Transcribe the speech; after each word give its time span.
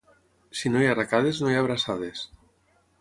Si 0.61 0.71
no 0.75 0.79
hi 0.83 0.87
ha 0.87 0.95
arracades, 0.95 1.41
no 1.43 1.51
hi 1.51 1.59
ha 1.59 1.61
abraçades. 1.67 2.25